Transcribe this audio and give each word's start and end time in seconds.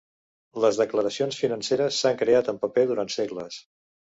Les 0.63 0.79
declaracions 0.81 1.37
financeres 1.43 1.99
s'han 2.01 2.17
creat 2.25 2.51
en 2.55 2.61
paper 2.65 2.87
durant 2.93 3.17
segles. 3.19 3.63